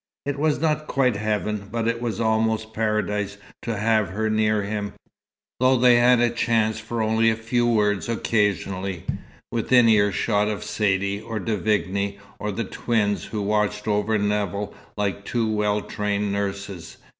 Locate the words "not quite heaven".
0.59-1.69